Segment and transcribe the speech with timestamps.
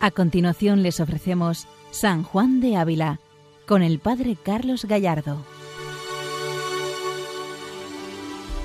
[0.00, 3.18] A continuación les ofrecemos San Juan de Ávila
[3.66, 5.44] con el Padre Carlos Gallardo.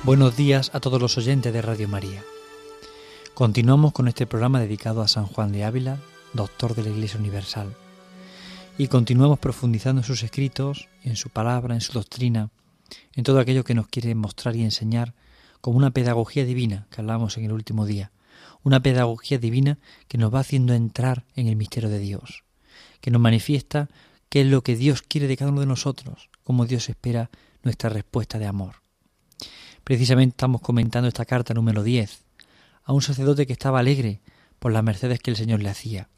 [0.04, 2.24] Buenos días a todos los oyentes de Radio María.
[3.34, 5.98] Continuamos con este programa dedicado a San Juan de Ávila,
[6.34, 7.76] doctor de la Iglesia Universal.
[8.78, 12.52] Y continuamos profundizando en sus escritos, en su palabra, en su doctrina,
[13.14, 15.16] en todo aquello que nos quiere mostrar y enseñar
[15.62, 18.12] como una pedagogía divina que hablamos en el último día
[18.64, 22.44] una pedagogía divina que nos va haciendo entrar en el misterio de Dios,
[23.02, 23.90] que nos manifiesta
[24.30, 27.30] qué es lo que Dios quiere de cada uno de nosotros, cómo Dios espera
[27.62, 28.76] nuestra respuesta de amor.
[29.84, 32.24] Precisamente estamos comentando esta carta número 10
[32.86, 34.22] a un sacerdote que estaba alegre
[34.60, 36.10] por las mercedes que el Señor le hacía.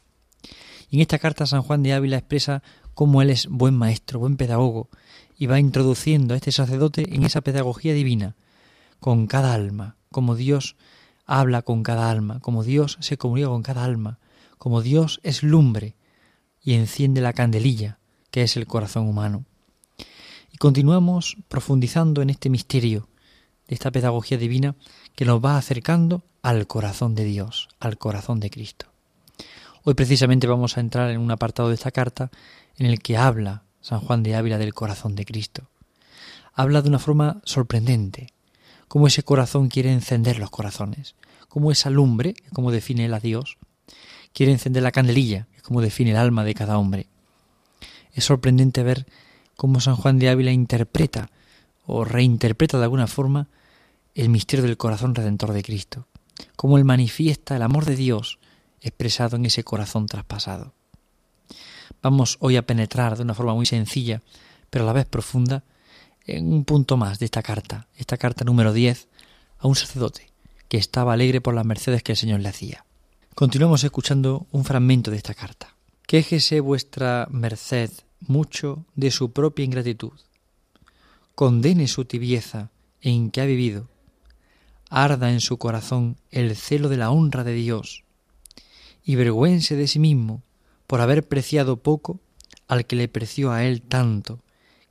[0.88, 2.62] Y en esta carta San Juan de Ávila expresa
[2.94, 4.88] cómo él es buen maestro, buen pedagogo,
[5.36, 8.36] y va introduciendo a este sacerdote en esa pedagogía divina,
[9.00, 10.76] con cada alma, como Dios
[11.26, 14.18] habla con cada alma, como Dios se comunica con cada alma,
[14.58, 15.96] como Dios es lumbre
[16.62, 17.98] y enciende la candelilla,
[18.30, 19.44] que es el corazón humano.
[20.52, 23.08] Y continuamos profundizando en este misterio
[23.68, 24.76] de esta pedagogía divina
[25.14, 28.86] que nos va acercando al corazón de Dios, al corazón de Cristo.
[29.84, 32.30] Hoy precisamente vamos a entrar en un apartado de esta carta
[32.76, 35.68] en el que habla San Juan de Ávila del corazón de Cristo.
[36.54, 38.32] Habla de una forma sorprendente,
[38.88, 41.14] cómo ese corazón quiere encender los corazones,
[41.48, 43.58] cómo esa lumbre, como define el a Dios,
[44.32, 47.06] quiere encender la candelilla, como define el alma de cada hombre.
[48.12, 49.06] Es sorprendente ver
[49.56, 51.30] cómo San Juan de Ávila interpreta
[51.86, 53.48] o reinterpreta de alguna forma
[54.14, 56.06] el misterio del corazón redentor de Cristo,
[56.56, 58.38] cómo él manifiesta el amor de Dios
[58.80, 60.72] expresado en ese corazón traspasado.
[62.02, 64.22] Vamos hoy a penetrar de una forma muy sencilla,
[64.70, 65.64] pero a la vez profunda,
[66.26, 69.08] en un punto más de esta carta, esta carta número 10,
[69.58, 70.30] a un sacerdote
[70.68, 72.84] que estaba alegre por las mercedes que el Señor le hacía.
[73.34, 75.76] Continuamos escuchando un fragmento de esta carta.
[76.06, 80.12] Quéjese vuestra merced mucho de su propia ingratitud.
[81.34, 82.70] Condene su tibieza
[83.00, 83.88] en que ha vivido.
[84.88, 88.04] Arda en su corazón el celo de la honra de Dios.
[89.04, 90.42] Y vergüence de sí mismo
[90.86, 92.20] por haber preciado poco
[92.68, 94.40] al que le preció a él tanto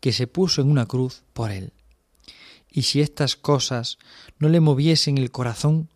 [0.05, 1.73] que se puso en una cruz por él.
[2.69, 3.97] Y si estas cosas
[4.37, 5.89] no le moviesen el corazón,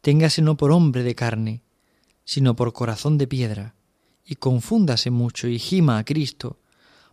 [0.00, 1.62] téngase no por hombre de carne,
[2.24, 3.74] sino por corazón de piedra,
[4.24, 6.60] y confúndase mucho y gima a Cristo,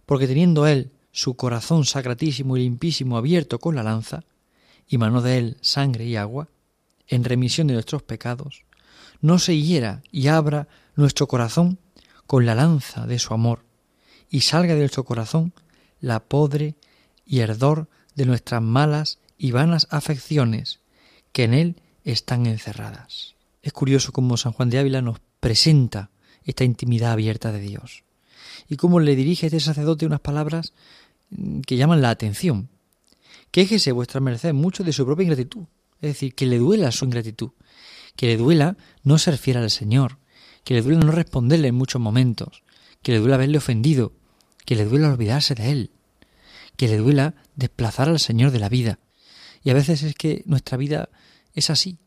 [0.05, 4.23] porque teniendo él su corazón sacratísimo y limpísimo abierto con la lanza,
[4.87, 6.47] y mano de él sangre y agua,
[7.05, 8.63] en remisión de nuestros pecados,
[9.19, 11.79] no se hiera y abra nuestro corazón
[12.27, 13.65] con la lanza de su amor,
[14.29, 15.51] y salga de nuestro corazón
[16.03, 16.75] la podre
[17.25, 20.81] y herdor de nuestras malas y vanas afecciones
[21.31, 23.35] que en él están encerradas.
[23.61, 26.11] Es curioso cómo San Juan de Ávila nos presenta
[26.43, 28.03] esta intimidad abierta de Dios
[28.67, 30.73] y cómo le dirige este sacerdote unas palabras
[31.29, 32.67] mm, que llaman la atención.
[33.51, 35.63] Quéjese vuestra merced mucho de su propia ingratitud,
[36.01, 37.51] es decir, que le duela su ingratitud,
[38.17, 40.17] que le duela no ser fiel al Señor,
[40.65, 42.63] que le duela no responderle en muchos momentos,
[43.01, 44.11] que le duela haberle ofendido,
[44.65, 45.91] que le duela olvidarse de Él,
[46.75, 48.99] que le duela desplazar al Señor de la vida.
[49.63, 51.09] Y a veces es que nuestra vida
[51.53, 51.99] es así,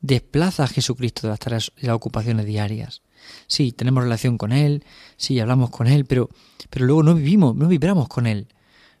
[0.00, 3.02] desplaza a Jesucristo de las tareas y las ocupaciones diarias.
[3.46, 4.84] Sí, tenemos relación con Él,
[5.16, 6.30] sí, hablamos con Él, pero,
[6.70, 8.48] pero luego no vivimos, no vibramos con Él.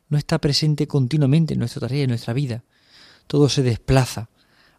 [0.08, 2.64] No está presente continuamente en nuestra tarea y en nuestra vida.
[3.26, 4.30] Todo se desplaza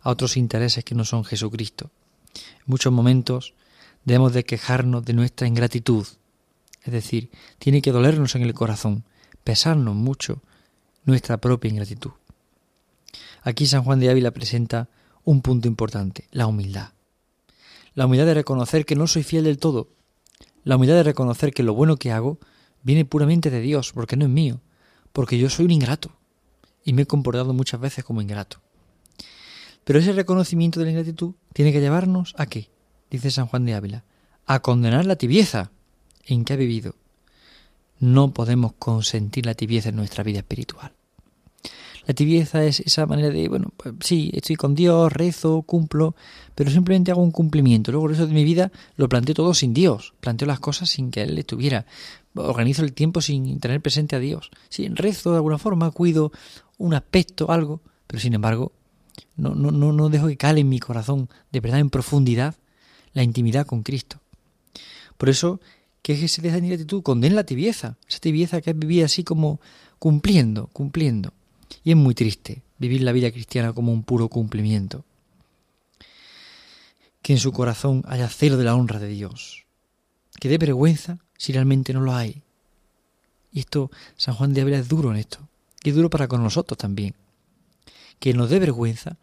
[0.01, 1.91] a otros intereses que no son Jesucristo.
[2.35, 3.53] En muchos momentos
[4.05, 6.05] debemos de quejarnos de nuestra ingratitud,
[6.83, 9.03] es decir, tiene que dolernos en el corazón,
[9.43, 10.41] pesarnos mucho
[11.05, 12.11] nuestra propia ingratitud.
[13.43, 14.89] Aquí San Juan de Ávila presenta
[15.23, 16.89] un punto importante, la humildad.
[17.95, 19.89] La humildad de reconocer que no soy fiel del todo.
[20.63, 22.39] La humildad de reconocer que lo bueno que hago
[22.83, 24.61] viene puramente de Dios, porque no es mío,
[25.13, 26.11] porque yo soy un ingrato
[26.83, 28.61] y me he comportado muchas veces como ingrato.
[29.83, 32.69] Pero ese reconocimiento de la ingratitud tiene que llevarnos a qué?
[33.09, 34.03] Dice San Juan de Ávila,
[34.45, 35.71] a condenar la tibieza
[36.29, 36.95] en que ha vivido.
[37.99, 40.93] No podemos consentir la tibieza en nuestra vida espiritual.
[42.05, 46.15] La tibieza es esa manera de, bueno, pues sí, estoy con Dios, rezo, cumplo,
[46.55, 47.91] pero simplemente hago un cumplimiento.
[47.91, 51.11] Luego el resto de mi vida lo planteo todo sin Dios, planteo las cosas sin
[51.11, 51.85] que Él estuviera,
[52.33, 54.49] organizo el tiempo sin tener presente a Dios.
[54.69, 56.31] Sí, rezo de alguna forma, cuido
[56.79, 58.71] un aspecto, algo, pero sin embargo,
[59.35, 62.55] no, no, no, no dejo que cale en mi corazón, de verdad, en profundidad,
[63.13, 64.19] la intimidad con Cristo.
[65.17, 65.59] Por eso
[66.01, 69.59] que es esa ingratitud, condena la tibieza, esa tibieza que vivía así como
[69.99, 71.33] cumpliendo, cumpliendo.
[71.83, 75.05] Y es muy triste vivir la vida cristiana como un puro cumplimiento.
[77.21, 79.65] Que en su corazón haya celo de la honra de Dios,
[80.39, 82.41] que dé vergüenza si realmente no lo hay.
[83.51, 85.47] Y esto, San Juan de Ávila es duro en esto,
[85.83, 87.15] y es duro para con nosotros también.
[88.19, 89.17] Que nos dé vergüenza,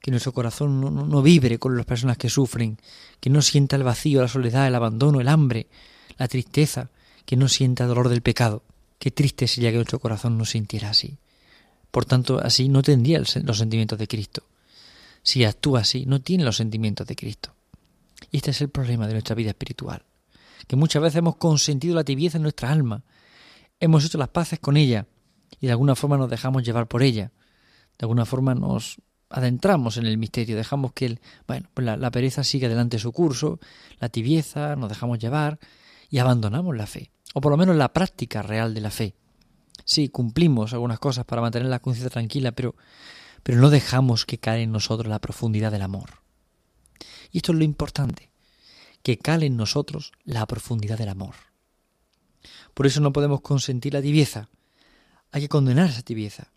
[0.00, 2.78] que nuestro corazón no, no vibre con las personas que sufren,
[3.20, 5.66] que no sienta el vacío, la soledad, el abandono, el hambre,
[6.16, 6.90] la tristeza,
[7.26, 8.62] que no sienta dolor del pecado.
[8.98, 11.18] Qué triste sería que nuestro corazón no sintiera así.
[11.90, 14.44] Por tanto, así no tendría los sentimientos de Cristo.
[15.22, 17.54] Si actúa así, no tiene los sentimientos de Cristo.
[18.30, 20.04] Y este es el problema de nuestra vida espiritual,
[20.66, 23.02] que muchas veces hemos consentido la tibieza en nuestra alma,
[23.80, 25.06] hemos hecho las paces con ella
[25.60, 27.32] y de alguna forma nos dejamos llevar por ella,
[27.98, 28.98] de alguna forma nos
[29.30, 33.60] adentramos en el misterio, dejamos que el, bueno, pues la, pereza siga adelante su curso,
[34.00, 35.58] la tibieza, nos dejamos llevar
[36.10, 39.14] y abandonamos la fe, o por lo menos la práctica real de la fe.
[39.84, 42.74] Sí, cumplimos algunas cosas para mantener la conciencia tranquila, pero,
[43.42, 46.10] pero no dejamos que caiga en nosotros la profundidad del amor.
[47.30, 48.30] Y esto es lo importante,
[49.02, 51.34] que cale en nosotros la profundidad del amor.
[52.74, 54.48] Por eso no podemos consentir la tibieza,
[55.32, 56.48] hay que condenar esa tibieza.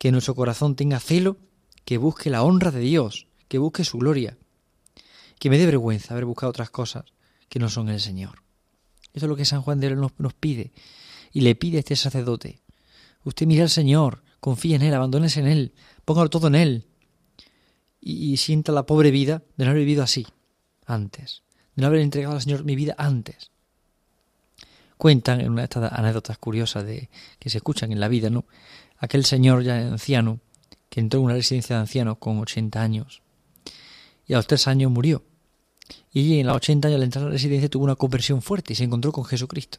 [0.00, 1.36] Que nuestro corazón tenga celo,
[1.84, 4.38] que busque la honra de Dios, que busque su gloria,
[5.38, 7.04] que me dé vergüenza haber buscado otras cosas
[7.50, 8.42] que no son el Señor.
[9.12, 10.72] Eso es lo que San Juan de Él nos, pide,
[11.32, 12.62] y le pide a este sacerdote.
[13.24, 15.74] Usted mire al Señor, confíe en Él, abandónese en Él,
[16.06, 16.86] póngalo todo en Él,
[18.00, 20.26] y, sienta la pobre vida de no haber vivido así
[20.86, 21.42] antes,
[21.76, 23.50] de no haber entregado al Señor mi vida antes.
[24.96, 28.46] Cuentan en una de estas anécdotas curiosas de, que se escuchan en la vida, ¿no?
[29.00, 30.38] Aquel señor ya anciano
[30.88, 33.22] que entró en una residencia de ancianos con 80 años
[34.26, 35.24] y a los tres años murió.
[36.12, 38.76] Y en los 80 años al entrar a la residencia tuvo una conversión fuerte y
[38.76, 39.78] se encontró con Jesucristo.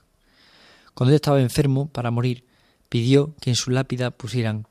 [0.94, 2.46] Cuando él estaba enfermo para morir,
[2.90, 4.68] pidió que en su lápida pusieran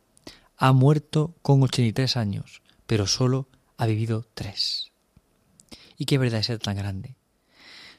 [0.58, 3.48] ha muerto con 83 años, pero solo
[3.78, 4.92] ha vivido tres.
[5.96, 7.16] ¿Y qué verdad es ser tan grande?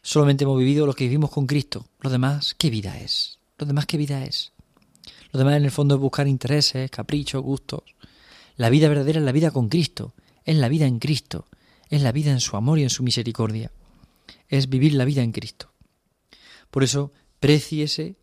[0.04, 1.88] Solamente hemos vivido lo que vivimos con Cristo.
[2.02, 3.40] Lo demás, ¿qué vida es?
[3.58, 4.54] Lo demás, ¿qué vida es?
[5.32, 7.84] Lo demás en el fondo es buscar intereses, caprichos, gustos.
[8.58, 10.14] La vida verdadera es la vida con Cristo,
[10.44, 11.46] es la vida en Cristo,
[11.90, 13.72] es la vida en su amor y en su misericordia.
[14.50, 15.72] Es vivir la vida en Cristo.
[16.70, 18.16] Por eso, preciese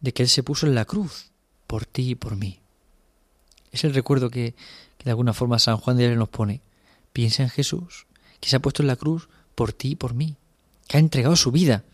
[0.00, 1.30] de que Él se puso en la cruz,
[1.66, 2.60] por ti y por mí.
[3.72, 4.54] Es el recuerdo que,
[5.04, 6.62] de alguna forma San Juan de Ávila nos pone.
[7.12, 8.06] Piensa en Jesús,
[8.40, 10.36] que se ha puesto en la cruz por ti y por mí,
[10.86, 11.84] que ha entregado su vida.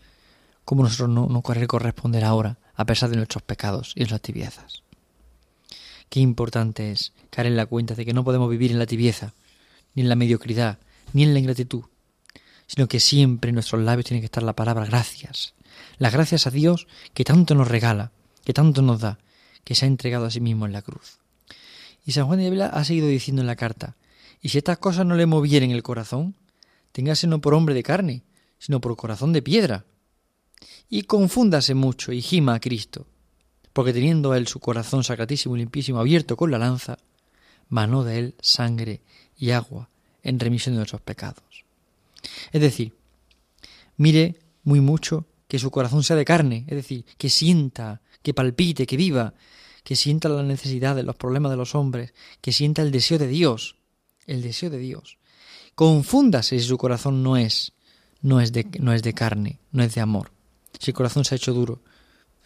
[0.65, 4.83] ¿Cómo nosotros no, no corresponder ahora, a pesar de nuestros pecados y nuestras tibiezas?
[6.09, 9.33] Qué importante es caer en la cuenta de que no podemos vivir en la tibieza,
[9.93, 10.79] ni en la mediocridad,
[11.11, 11.83] ni en la ingratitud,
[12.67, 15.53] sino que siempre en nuestros labios tiene que estar la palabra gracias.
[15.97, 18.11] Las gracias a Dios que tanto nos regala,
[18.45, 19.19] que tanto nos da,
[19.63, 21.19] que se ha entregado a sí mismo en la cruz.
[22.05, 23.95] Y San Juan de Ávila ha seguido diciendo en la carta,
[24.41, 26.35] y si estas cosas no le movieren el corazón,
[26.93, 28.23] téngase no por hombre de carne,
[28.59, 29.83] sino por corazón de piedra.
[30.89, 33.07] Y confúndase mucho y gima a Cristo,
[33.73, 36.97] porque teniendo él su corazón sacratísimo y limpísimo abierto con la lanza,
[37.69, 39.01] manó de él sangre
[39.37, 39.89] y agua
[40.23, 41.65] en remisión de nuestros pecados.
[42.51, 42.93] Es decir,
[43.97, 48.85] mire muy mucho que su corazón sea de carne, es decir, que sienta, que palpite,
[48.85, 49.33] que viva,
[49.83, 53.27] que sienta la necesidad de los problemas de los hombres, que sienta el deseo de
[53.27, 53.77] Dios,
[54.25, 55.17] el deseo de Dios.
[55.75, 57.71] Confúndase si su corazón no es,
[58.21, 60.31] no es de, no es de carne, no es de amor.
[60.79, 61.81] Si el corazón se ha hecho duro,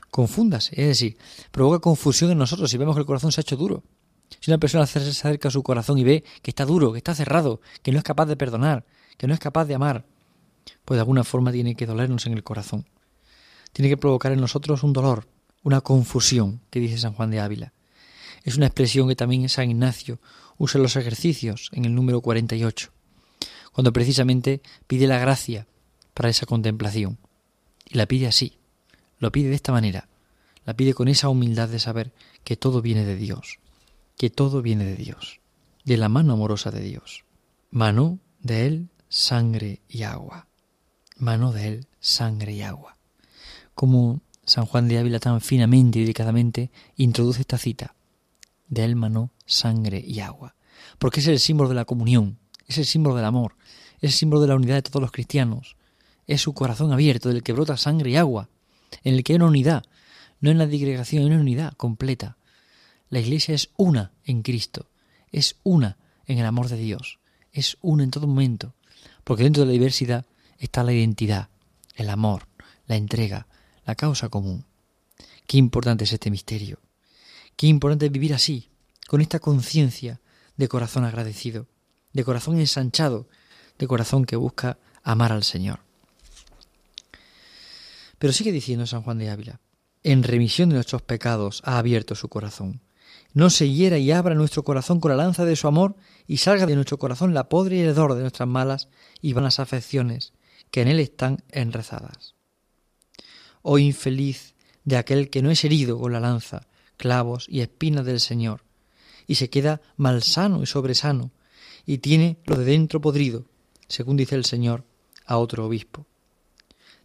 [0.09, 1.17] confúndase, es decir,
[1.51, 3.83] provoca confusión en nosotros si vemos que el corazón se ha hecho duro.
[4.39, 7.13] Si una persona se acerca a su corazón y ve que está duro, que está
[7.13, 8.85] cerrado, que no es capaz de perdonar,
[9.17, 10.05] que no es capaz de amar,
[10.85, 12.87] pues de alguna forma tiene que dolernos en el corazón.
[13.73, 15.27] Tiene que provocar en nosotros un dolor,
[15.63, 17.73] una confusión, que dice San Juan de Ávila.
[18.43, 20.19] Es una expresión que también San Ignacio
[20.57, 22.91] usa en los ejercicios, en el número 48,
[23.71, 25.67] cuando precisamente pide la gracia
[26.13, 27.17] para esa contemplación.
[27.91, 28.57] Y la pide así,
[29.19, 30.07] lo pide de esta manera,
[30.65, 32.13] la pide con esa humildad de saber
[32.45, 33.59] que todo viene de Dios,
[34.17, 35.41] que todo viene de Dios,
[35.83, 37.25] de la mano amorosa de Dios.
[37.69, 40.47] Mano de Él, sangre y agua.
[41.17, 42.95] Mano de Él, sangre y agua.
[43.75, 47.95] Como San Juan de Ávila tan finamente y delicadamente introduce esta cita.
[48.69, 50.55] De él manó sangre y agua.
[50.97, 53.55] Porque es el símbolo de la comunión, es el símbolo del amor,
[53.97, 55.75] es el símbolo de la unidad de todos los cristianos.
[56.31, 58.47] Es su corazón abierto del que brota sangre y agua,
[59.03, 59.83] en el que hay una unidad,
[60.39, 62.37] no en la digregación, hay una unidad completa.
[63.09, 64.87] La Iglesia es una en Cristo,
[65.33, 67.19] es una en el amor de Dios,
[67.51, 68.75] es una en todo momento,
[69.25, 70.25] porque dentro de la diversidad
[70.57, 71.49] está la identidad,
[71.95, 72.47] el amor,
[72.87, 73.47] la entrega,
[73.85, 74.63] la causa común.
[75.47, 76.79] Qué importante es este misterio.
[77.57, 78.69] Qué importante es vivir así,
[79.05, 80.21] con esta conciencia
[80.55, 81.67] de corazón agradecido,
[82.13, 83.27] de corazón ensanchado,
[83.77, 85.90] de corazón que busca amar al Señor.
[88.21, 89.61] Pero sigue diciendo San Juan de Ávila,
[90.03, 92.83] en remisión de nuestros pecados ha abierto su corazón.
[93.33, 95.95] No se hiera y abra nuestro corazón con la lanza de su amor
[96.27, 98.89] y salga de nuestro corazón la podre y hedor de nuestras malas
[99.21, 100.33] y vanas afecciones
[100.69, 102.35] que en él están enrezadas.
[103.63, 108.19] Oh infeliz de aquel que no es herido con la lanza, clavos y espinas del
[108.19, 108.65] Señor,
[109.25, 111.31] y se queda malsano y sobresano,
[111.87, 113.45] y tiene lo de dentro podrido,
[113.87, 114.85] según dice el Señor
[115.25, 116.05] a otro obispo.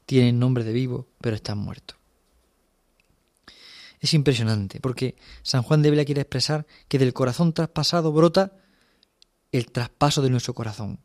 [0.06, 1.94] Tiene nombre de vivo, pero está muerto.
[4.00, 8.52] Es impresionante, porque San Juan de Vela quiere expresar que del corazón traspasado brota
[9.52, 11.00] el traspaso de nuestro corazón.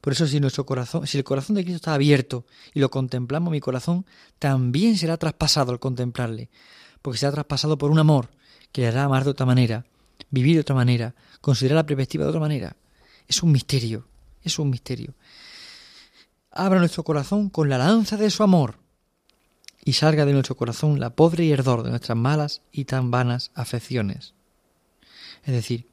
[0.00, 3.50] Por eso si nuestro corazón, si el corazón de Cristo está abierto y lo contemplamos,
[3.50, 4.04] mi corazón
[4.38, 6.50] también será traspasado al contemplarle,
[7.00, 8.30] porque será traspasado por un amor
[8.70, 9.86] que le hará amar de otra manera,
[10.30, 12.76] vivir de otra manera, considerar la perspectiva de otra manera.
[13.28, 14.06] Es un misterio,
[14.42, 15.14] es un misterio.
[16.54, 18.76] Abra nuestro corazón con la lanza de su amor
[19.82, 23.52] y salga de nuestro corazón la podre y herdor de nuestras malas y tan vanas
[23.54, 24.34] afecciones.
[25.44, 25.88] Es decir,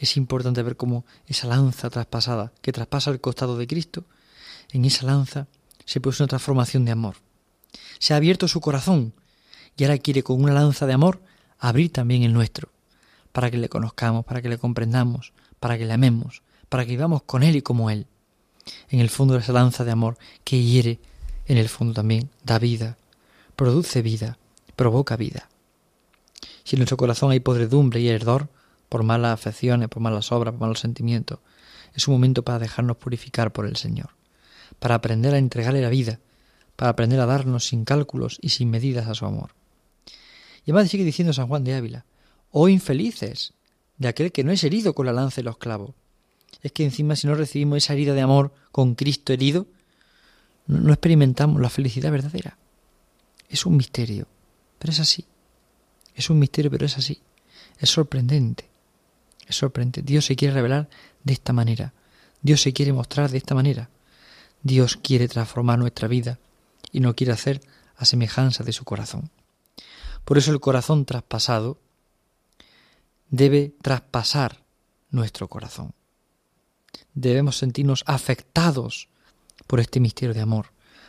[0.00, 4.04] es importante ver cómo esa lanza traspasada, que traspasa el costado de Cristo,
[4.72, 5.46] en esa lanza
[5.84, 7.14] se produce una transformación de amor.
[8.00, 9.14] Se ha abierto su corazón
[9.76, 11.22] y ahora quiere con una lanza de amor
[11.60, 12.68] abrir también el nuestro,
[13.30, 17.22] para que le conozcamos, para que le comprendamos, para que le amemos, para que vivamos
[17.22, 18.08] con Él y como Él.
[18.88, 20.98] En el fondo de esa lanza de amor que hiere,
[21.46, 22.96] en el fondo también da vida,
[23.56, 24.38] produce vida,
[24.76, 25.48] provoca vida.
[26.64, 28.48] Si en nuestro corazón hay podredumbre y herdor,
[28.88, 31.40] por malas afecciones, por malas obras, por malos sentimientos,
[31.94, 34.10] es un momento para dejarnos purificar por el Señor,
[34.78, 36.20] para aprender a entregarle la vida,
[36.76, 39.50] para aprender a darnos sin cálculos y sin medidas a su amor.
[40.64, 42.04] Y además sigue diciendo San Juan de Ávila,
[42.50, 43.52] oh infelices
[43.98, 45.94] de aquel que no es herido con la lanza y los clavos.
[46.62, 49.66] Es que encima si no recibimos esa herida de amor con Cristo herido,
[50.66, 52.56] no experimentamos la felicidad verdadera.
[53.48, 54.26] Es un misterio,
[54.78, 55.26] pero es así.
[56.14, 57.20] Es un misterio, pero es así.
[57.78, 58.68] Es sorprendente.
[59.46, 60.02] Es sorprendente.
[60.02, 60.88] Dios se quiere revelar
[61.22, 61.92] de esta manera.
[62.40, 63.90] Dios se quiere mostrar de esta manera.
[64.62, 66.38] Dios quiere transformar nuestra vida
[66.92, 67.60] y no quiere hacer
[67.96, 69.30] a semejanza de su corazón.
[70.24, 71.78] Por eso el corazón traspasado
[73.28, 74.62] debe traspasar
[75.10, 75.92] nuestro corazón.
[77.14, 79.08] Debemos sentirnos afectados
[79.66, 80.66] por este misterio de amor,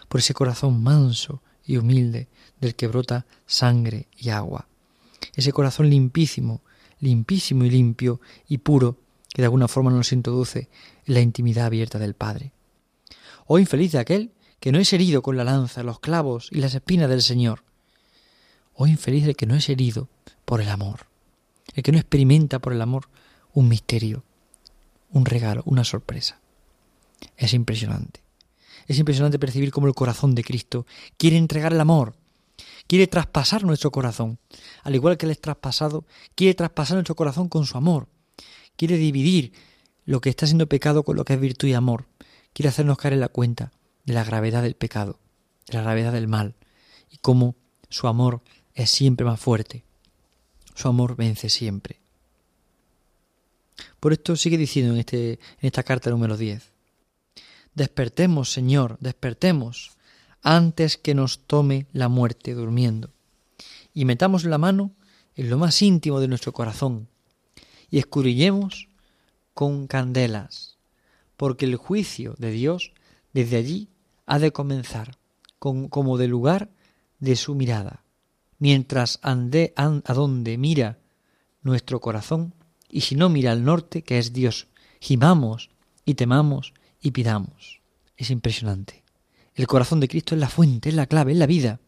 [0.07, 2.27] por ese corazón manso y humilde
[2.59, 4.67] del que brota sangre y agua.
[5.35, 6.61] Ese corazón limpísimo,
[6.99, 8.97] limpísimo y limpio y puro
[9.33, 10.69] que de alguna forma nos introduce
[11.05, 12.53] en la intimidad abierta del Padre.
[13.47, 16.73] Oh infeliz de aquel que no es herido con la lanza, los clavos y las
[16.73, 17.63] espinas del Señor.
[18.73, 20.07] Oh infeliz de que no es herido
[20.45, 21.07] por el amor,
[21.73, 23.09] el que no experimenta por el amor
[23.53, 24.23] un misterio,
[25.09, 26.39] un regalo, una sorpresa.
[27.37, 28.21] Es impresionante.
[28.87, 30.85] Es impresionante percibir cómo el corazón de Cristo
[31.17, 32.15] quiere entregar el amor,
[32.87, 34.37] quiere traspasar nuestro corazón.
[34.83, 38.07] Al igual que Él es traspasado, quiere traspasar nuestro corazón con su amor.
[38.75, 39.53] Quiere dividir
[40.05, 42.05] lo que está siendo pecado con lo que es virtud y amor.
[42.53, 43.71] Quiere hacernos caer en la cuenta
[44.05, 45.19] de la gravedad del pecado,
[45.67, 46.55] de la gravedad del mal,
[47.09, 47.55] y cómo
[47.89, 48.41] su amor
[48.73, 49.83] es siempre más fuerte.
[50.75, 52.04] Su amor vence siempre.
[54.05, 56.71] Por esto sigue diciendo en, este, en esta carta número 10.
[57.73, 59.97] Despertemos, Señor, despertemos,
[60.43, 63.09] antes que nos tome la muerte durmiendo.
[63.95, 64.91] Y metamos la mano
[65.35, 67.07] en lo más íntimo de nuestro corazón
[67.89, 68.89] y escurrillemos
[69.55, 70.77] con candelas,
[71.35, 72.93] porque el juicio de Dios
[73.33, 73.89] desde allí
[74.27, 75.17] ha de comenzar,
[75.57, 76.69] como de lugar
[77.19, 78.03] de su mirada,
[78.59, 80.99] mientras ande a donde mira
[81.63, 82.53] nuestro corazón,
[82.95, 84.67] y si no mira al norte, que es Dios,
[85.01, 85.69] gimamos
[86.05, 87.81] y temamos y pidamos.
[88.15, 89.03] Es impresionante.
[89.53, 91.81] El corazón de Cristo es la fuente, es la clave, es la vida.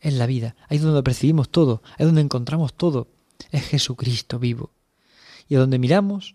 [0.00, 0.56] Es la vida.
[0.68, 3.06] Ahí es donde percibimos todo, ahí es donde encontramos todo.
[3.52, 4.72] Es Jesucristo vivo.
[5.48, 6.34] Y a donde miramos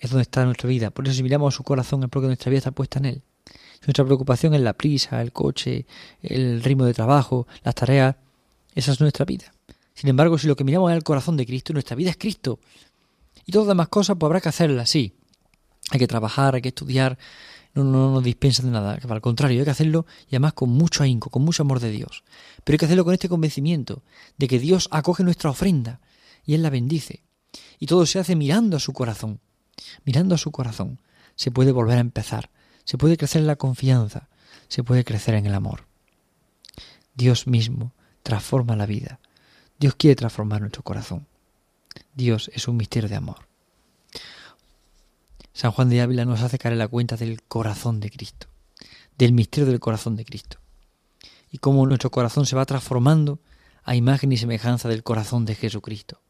[0.00, 0.90] es donde está nuestra vida.
[0.90, 3.22] Por eso si miramos a su corazón es porque nuestra vida está puesta en él.
[3.46, 5.86] Si nuestra preocupación es la prisa, el coche,
[6.20, 8.16] el ritmo de trabajo, las tareas,
[8.74, 9.52] esa es nuestra vida.
[9.94, 12.58] Sin embargo, si lo que miramos es el corazón de Cristo, nuestra vida es Cristo.
[13.46, 15.14] Y todas las demás cosas, pues habrá que hacerlas, sí.
[15.90, 17.18] Hay que trabajar, hay que estudiar,
[17.74, 18.98] no, no nos dispensa de nada.
[19.08, 22.24] Al contrario, hay que hacerlo y además con mucho ahínco, con mucho amor de Dios.
[22.64, 24.02] Pero hay que hacerlo con este convencimiento
[24.36, 26.00] de que Dios acoge nuestra ofrenda
[26.44, 27.22] y Él la bendice.
[27.78, 29.40] Y todo se hace mirando a su corazón.
[30.04, 31.00] Mirando a su corazón
[31.40, 32.50] se puede volver a empezar,
[32.84, 34.28] se puede crecer en la confianza,
[34.68, 35.86] se puede crecer en el amor.
[37.14, 39.20] Dios mismo transforma la vida.
[39.78, 41.26] Dios quiere transformar nuestro corazón.
[42.14, 43.48] Dios es un misterio de amor.
[45.52, 48.46] San Juan de Ávila nos hace caer la cuenta del corazón de Cristo,
[49.18, 50.58] del misterio del corazón de Cristo.
[51.52, 53.40] y cómo nuestro corazón se va transformando
[53.82, 56.20] a imagen y semejanza del corazón de Jesucristo.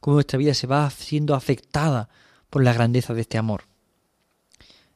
[0.00, 2.10] Cómo nuestra vida se va siendo afectada
[2.50, 3.64] por la grandeza de este amor.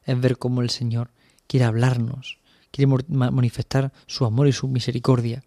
[0.05, 1.13] Es ver cómo el Señor
[1.47, 2.39] quiere hablarnos,
[2.71, 5.45] quiere manifestar su amor y su misericordia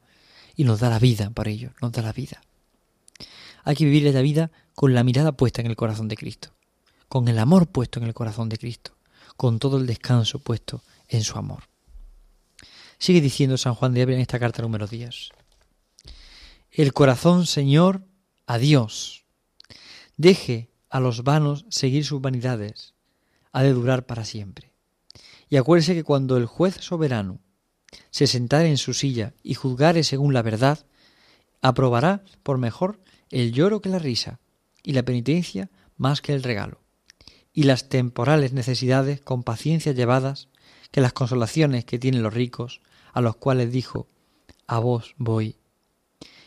[0.56, 2.42] y nos da la vida por ello, nos da la vida.
[3.68, 6.54] Hay que vivir la vida con la mirada puesta en el corazón de Cristo,
[7.10, 8.96] con el amor puesto en el corazón de Cristo,
[9.36, 11.64] con todo el descanso puesto en su amor.
[12.98, 15.32] Sigue diciendo San Juan de Ávila en esta carta número 10.
[16.72, 18.06] El corazón, Señor,
[18.46, 19.26] a Dios.
[20.16, 22.94] Deje a los vanos seguir sus vanidades.
[23.52, 24.72] Ha de durar para siempre.
[25.50, 27.42] Y acuérdese que cuando el juez soberano
[28.12, 30.86] se sentare en su silla y juzgare según la verdad,
[31.62, 34.40] aprobará por mejor el lloro que la risa,
[34.84, 36.82] y la penitencia más que el regalo,
[37.54, 40.48] y las temporales necesidades con paciencia llevadas
[40.92, 42.82] que las consolaciones que tienen los ricos,
[43.14, 44.08] a los cuales dijo,
[44.68, 45.58] a vos voy.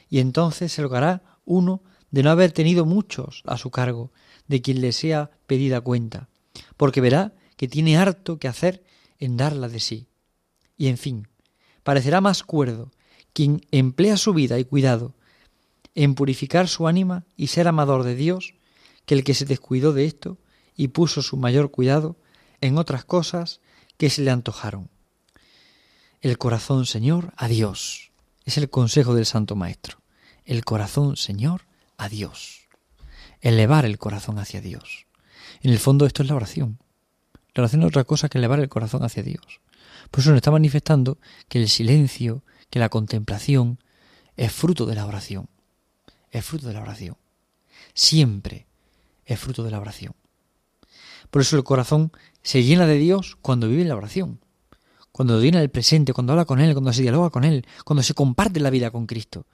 [0.08, 4.12] Y entonces se logrará uno de no haber tenido muchos a su cargo,
[4.48, 6.28] de quien le sea pedida cuenta,
[6.76, 8.82] porque verá que tiene harto que hacer
[9.18, 10.08] en darla de sí.
[10.76, 11.28] Y en fin,
[11.82, 12.90] parecerá más cuerdo
[13.32, 15.14] quien emplea su vida y cuidado
[15.94, 18.54] en purificar su ánima y ser amador de Dios
[19.06, 20.38] que el que se descuidó de esto
[20.76, 22.16] y puso su mayor cuidado
[22.60, 23.60] en otras cosas
[23.96, 24.88] que se le antojaron.
[26.20, 28.12] El corazón, Señor, a Dios.
[28.44, 30.00] Es el consejo del Santo Maestro.
[30.44, 31.62] El corazón, Señor,
[31.96, 32.68] a Dios.
[33.40, 35.06] Elevar el corazón hacia Dios.
[35.62, 36.78] En el fondo esto es la oración.
[37.54, 39.60] La oración es otra cosa que elevar el corazón hacia Dios.
[40.10, 43.78] Por eso nos está manifestando que el silencio, que la contemplación,
[44.36, 45.48] es fruto de la oración.
[46.30, 47.16] Es fruto de la oración.
[47.94, 48.66] Siempre
[49.24, 50.14] es fruto de la oración.
[51.30, 52.12] Por eso el corazón
[52.42, 54.40] se llena de Dios cuando vive en la oración.
[55.12, 58.14] Cuando llena el presente, cuando habla con Él, cuando se dialoga con Él, cuando se
[58.14, 59.46] comparte la vida con Cristo.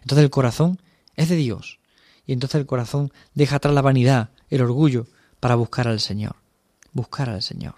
[0.00, 0.80] Entonces el corazón
[1.16, 1.80] es de Dios.
[2.26, 5.06] Y entonces el corazón deja atrás la vanidad, el orgullo,
[5.40, 6.36] para buscar al Señor.
[6.92, 7.76] Buscar al Señor.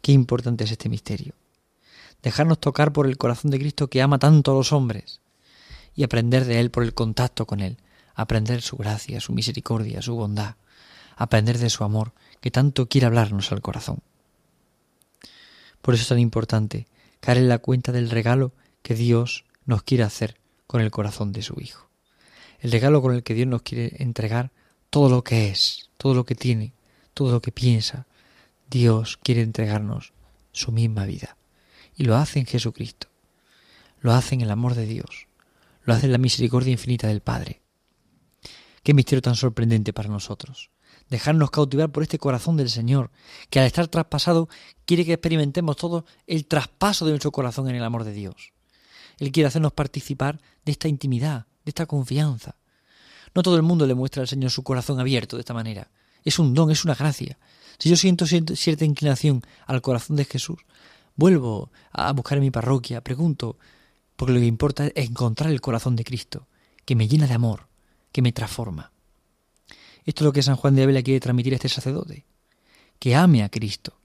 [0.00, 1.34] Qué importante es este misterio.
[2.22, 5.20] Dejarnos tocar por el corazón de Cristo que ama tanto a los hombres
[5.94, 7.78] y aprender de Él por el contacto con Él,
[8.14, 10.56] aprender su gracia, su misericordia, su bondad,
[11.16, 14.00] aprender de su amor que tanto quiere hablarnos al corazón.
[15.80, 16.86] Por eso es tan importante
[17.20, 18.52] caer en la cuenta del regalo
[18.82, 21.88] que Dios nos quiere hacer con el corazón de su Hijo.
[22.60, 24.50] El regalo con el que Dios nos quiere entregar
[24.90, 26.72] todo lo que es, todo lo que tiene,
[27.14, 28.06] todo lo que piensa,
[28.70, 30.12] Dios quiere entregarnos
[30.52, 31.36] su misma vida.
[31.96, 33.08] Y lo hace en Jesucristo.
[34.00, 35.26] Lo hace en el amor de Dios.
[35.84, 37.62] Lo hace la misericordia infinita del Padre.
[38.82, 40.70] Qué misterio tan sorprendente para nosotros.
[41.08, 43.10] Dejarnos cautivar por este corazón del Señor,
[43.50, 44.48] que al estar traspasado
[44.84, 48.52] quiere que experimentemos todo el traspaso de nuestro corazón en el amor de Dios.
[49.18, 52.56] Él quiere hacernos participar de esta intimidad, de esta confianza.
[53.34, 55.90] No todo el mundo le muestra al Señor su corazón abierto de esta manera.
[56.24, 57.38] Es un don, es una gracia.
[57.78, 60.58] Si yo siento cierta inclinación al corazón de Jesús,
[61.16, 63.58] vuelvo a buscar en mi parroquia, pregunto,
[64.16, 66.48] porque lo que importa es encontrar el corazón de Cristo,
[66.84, 67.68] que me llena de amor,
[68.12, 68.92] que me transforma.
[70.04, 72.24] Esto es lo que San Juan de Ávila quiere transmitir a este sacerdote,
[72.98, 73.98] que ame a Cristo,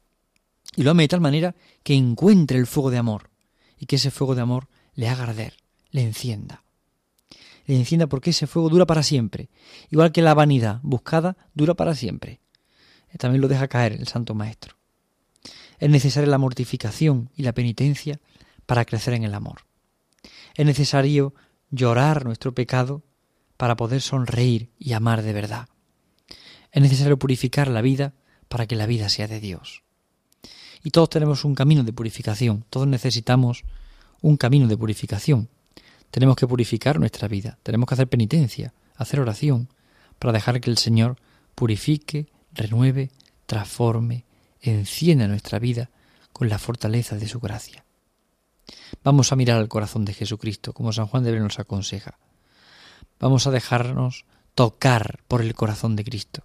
[0.76, 3.30] y lo ame de tal manera que encuentre el fuego de amor,
[3.80, 5.56] y que ese fuego de amor le haga arder,
[5.92, 6.64] le encienda.
[7.66, 9.50] Le encienda porque ese fuego dura para siempre,
[9.90, 12.40] igual que la vanidad buscada dura para siempre
[13.18, 14.76] también lo deja caer el Santo Maestro.
[15.80, 18.20] Es necesaria la mortificación y la penitencia
[18.66, 19.62] para crecer en el amor.
[20.58, 21.36] Es necesario
[21.70, 23.04] llorar nuestro pecado
[23.58, 25.70] para poder sonreír y amar de verdad.
[26.72, 28.16] Es necesario purificar la vida
[28.48, 29.84] para que la vida sea de Dios.
[30.84, 33.66] Y todos tenemos un camino de purificación, todos necesitamos
[34.22, 35.48] un camino de purificación.
[36.10, 39.70] Tenemos que purificar nuestra vida, tenemos que hacer penitencia, hacer oración,
[40.18, 41.18] para dejar que el Señor
[41.54, 43.12] purifique renueve,
[43.46, 44.26] transforme,
[44.60, 45.92] encienda nuestra vida
[46.34, 47.84] con la fortaleza de su gracia.
[49.04, 52.18] Vamos a mirar al corazón de Jesucristo, como San Juan de Bre nos aconseja.
[53.20, 54.26] Vamos a dejarnos
[54.56, 56.44] tocar por el corazón de Cristo.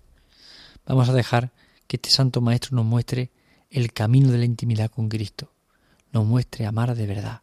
[0.86, 1.52] Vamos a dejar
[1.86, 3.30] que este Santo Maestro nos muestre
[3.70, 5.52] el camino de la intimidad con Cristo,
[6.12, 7.42] nos muestre amar de verdad,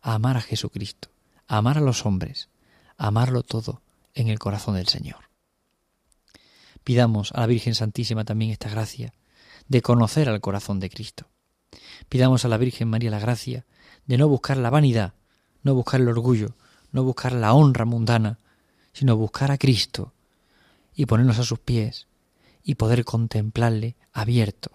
[0.00, 1.08] amar a Jesucristo,
[1.48, 2.48] amar a los hombres,
[2.96, 3.82] amarlo todo
[4.14, 5.30] en el corazón del Señor.
[6.84, 9.12] Pidamos a la Virgen Santísima también esta gracia
[9.68, 11.26] de conocer al corazón de Cristo.
[12.08, 13.66] Pidamos a la Virgen María la gracia
[14.06, 15.14] de no buscar la vanidad,
[15.62, 16.54] no buscar el orgullo,
[16.92, 18.38] no buscar la honra mundana,
[18.92, 20.12] sino buscar a Cristo
[20.94, 22.06] y ponernos a sus pies
[22.64, 24.70] y poder contemplarle abierto,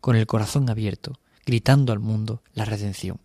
[0.00, 3.18] con el corazón abierto, gritando al mundo la redención.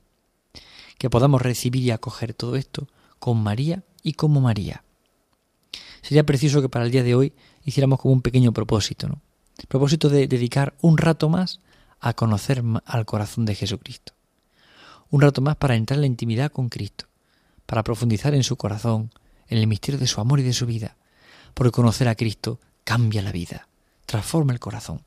[0.98, 2.88] que podamos recibir y acoger todo esto
[3.20, 4.84] con María y como María.
[6.02, 7.34] Sería preciso que para el día de hoy
[7.66, 9.20] hiciéramos como un pequeño propósito,
[9.68, 11.60] propósito de dedicar un rato más
[12.00, 14.14] a conocer al corazón de Jesucristo.
[15.14, 17.06] Un rato más para entrar en la intimidad con Cristo,
[17.68, 19.12] para profundizar en su corazón,
[19.48, 20.98] en el misterio de su amor y de su vida,
[21.54, 23.68] porque conocer a Cristo cambia la vida,
[24.08, 25.04] transforma el corazón.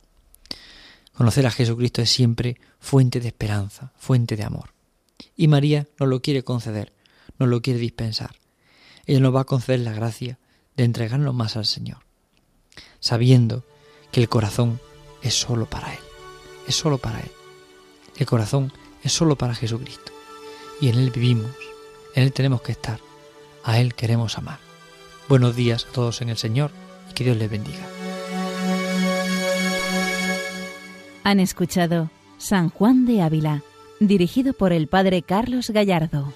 [1.13, 4.75] Conocer a Jesucristo es siempre fuente de esperanza, fuente de amor.
[5.35, 6.93] Y María nos lo quiere conceder,
[7.41, 8.37] nos lo quiere dispensar.
[9.07, 10.39] Ella nos va a conceder la gracia
[10.77, 11.99] de entregarnos más al Señor,
[13.01, 13.65] sabiendo
[14.13, 14.79] que el corazón
[15.23, 16.01] es solo para Él,
[16.69, 17.31] es solo para Él.
[18.17, 18.73] El corazón
[19.07, 20.13] es solo para Jesucristo.
[20.81, 21.51] Y en Él vivimos,
[22.15, 23.01] en Él tenemos que estar,
[23.65, 24.59] a Él queremos amar.
[25.29, 26.71] Buenos días a todos en el Señor
[27.11, 27.87] y que Dios les bendiga.
[31.25, 33.63] Han escuchado San Juan de Ávila,
[34.01, 36.33] dirigido por el Padre Carlos Gallardo.